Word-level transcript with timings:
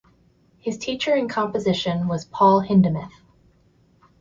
His 0.57 0.79
teacher 0.79 1.15
in 1.15 1.27
composition 1.29 2.07
was 2.07 2.25
Paul 2.25 2.63
Hindemith. 2.65 3.11